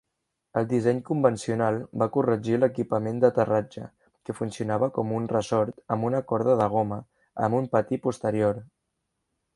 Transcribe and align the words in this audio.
El 0.59 0.63
disseny 0.69 0.99
convencional 1.09 1.75
va 2.03 2.07
corregir 2.15 2.55
l'equipament 2.61 3.21
d'aterratge, 3.25 3.85
que 4.29 4.37
funcionava 4.39 4.89
com 4.97 5.13
un 5.21 5.29
ressort 5.35 5.79
amb 5.97 6.09
una 6.11 6.23
corda 6.33 6.57
de 6.63 6.71
goma, 6.77 6.99
amb 7.49 7.59
un 7.63 7.69
patí 7.77 8.01
posterior. 8.09 8.65